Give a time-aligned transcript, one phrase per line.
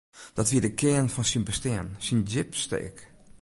[0.33, 2.97] Dat wie de kearn fan syn bestean, syn djipste ik.